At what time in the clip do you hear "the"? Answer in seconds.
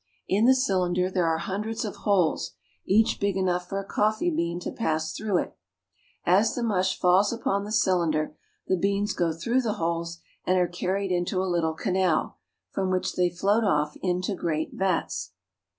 0.45-0.55, 6.55-6.63, 8.15-8.15, 8.65-8.77, 9.61-9.73